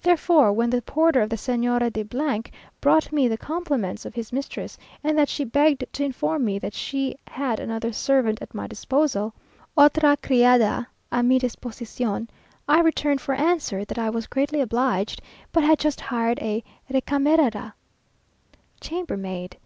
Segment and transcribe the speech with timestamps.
[0.00, 2.04] Therefore, when the porter of the Señora de
[2.80, 6.74] brought me the compliments of his mistress, and that she begged to inform me that
[6.74, 9.34] she had another servant at my disposal
[9.76, 12.28] (otra criada á mi disposición),
[12.68, 17.72] I returned for answer, that I was greatly obliged, but had just hired a recamerera
[18.80, 19.56] (chambermaid).